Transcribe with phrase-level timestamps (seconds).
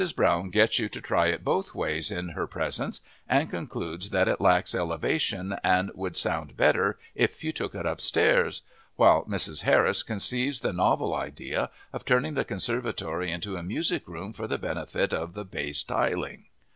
[0.15, 4.41] Brown gets you to try it both ways in her presence and concludes that it
[4.41, 8.63] lacks elevation and would sound better if you took it upstairs;
[8.95, 9.61] while Mrs.
[9.61, 14.57] Harris conceives the novel idea of turning the conservatory into a music room for the
[14.57, 16.45] benefit of the base tiling.